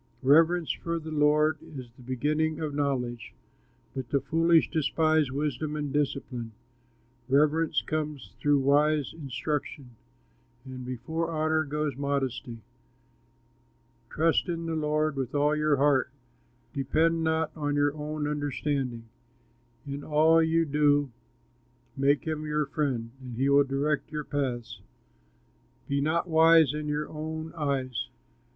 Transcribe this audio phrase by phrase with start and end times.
[0.23, 3.35] Reverence for the Lord is the beginning of knowledge,
[3.95, 6.53] But the foolish despise wisdom and discipline.
[7.29, 9.91] Reverence comes through wise instruction,
[10.65, 12.63] And before honor goes modesty.
[14.09, 16.09] Trust in the Lord with all your heart,
[16.73, 19.03] Depend not on your own understanding;
[19.85, 21.11] In all you do
[21.95, 24.81] make him your friend, And he will direct your paths.
[25.87, 28.09] Be not wise in your own eyes.